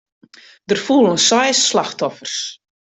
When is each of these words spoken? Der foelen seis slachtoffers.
Der 0.67 0.77
foelen 0.85 1.15
seis 1.17 1.67
slachtoffers. 1.67 2.35